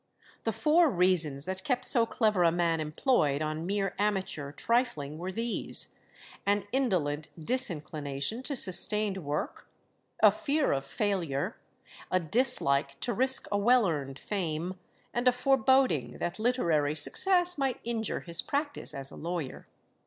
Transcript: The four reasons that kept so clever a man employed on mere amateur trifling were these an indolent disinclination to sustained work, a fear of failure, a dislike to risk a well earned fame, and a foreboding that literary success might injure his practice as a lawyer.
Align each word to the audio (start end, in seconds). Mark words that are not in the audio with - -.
The 0.45 0.51
four 0.51 0.89
reasons 0.89 1.45
that 1.45 1.63
kept 1.63 1.85
so 1.85 2.07
clever 2.07 2.41
a 2.41 2.51
man 2.51 2.79
employed 2.79 3.43
on 3.43 3.67
mere 3.67 3.93
amateur 3.99 4.51
trifling 4.51 5.19
were 5.19 5.31
these 5.31 5.89
an 6.43 6.65
indolent 6.71 7.27
disinclination 7.39 8.41
to 8.41 8.55
sustained 8.55 9.17
work, 9.23 9.69
a 10.23 10.31
fear 10.31 10.71
of 10.71 10.87
failure, 10.87 11.55
a 12.09 12.19
dislike 12.19 12.99
to 13.01 13.13
risk 13.13 13.45
a 13.51 13.59
well 13.59 13.87
earned 13.87 14.17
fame, 14.17 14.79
and 15.13 15.27
a 15.27 15.31
foreboding 15.31 16.17
that 16.17 16.39
literary 16.39 16.95
success 16.95 17.59
might 17.59 17.79
injure 17.83 18.21
his 18.21 18.41
practice 18.41 18.95
as 18.95 19.11
a 19.11 19.15
lawyer. 19.15 19.67